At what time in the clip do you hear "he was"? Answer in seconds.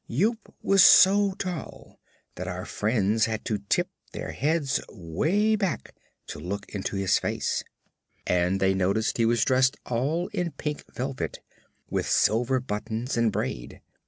9.19-9.45